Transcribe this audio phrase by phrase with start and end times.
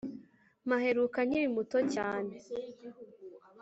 [0.65, 2.33] mpaheruka nkiri muto cyane